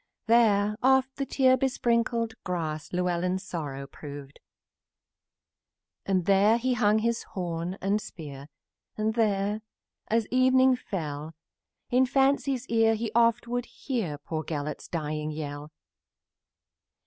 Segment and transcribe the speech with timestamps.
[0.25, 4.39] Here oft the tear besprinkled grass Llewellyn's sorrow proved.
[6.07, 8.47] And here he hung his horn and spear,
[8.97, 9.61] And oft,
[10.07, 11.35] as evening fell,
[11.91, 15.69] In fancy's piercing sounds would hear Poor Gelert's dying yell.